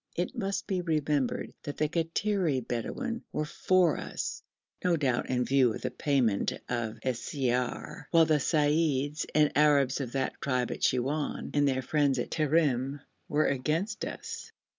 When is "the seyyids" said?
8.25-9.27